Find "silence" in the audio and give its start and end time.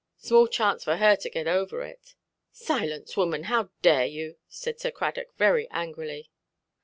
2.51-3.15